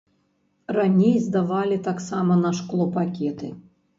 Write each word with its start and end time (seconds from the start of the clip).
Раней 0.77 1.13
здавалі 1.25 1.77
таксама 1.89 2.39
на 2.45 2.51
шклопакеты. 2.61 3.53